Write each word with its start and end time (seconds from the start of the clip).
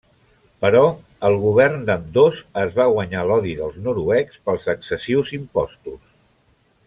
Però 0.63 0.79
el 1.27 1.35
govern 1.43 1.83
d'ambdós 1.89 2.39
es 2.63 2.73
va 2.79 2.87
guanyar 2.95 3.27
l'odi 3.31 3.53
dels 3.61 3.77
noruecs 3.89 4.41
pels 4.47 4.67
excessius 4.75 5.35
impostos. 5.41 6.01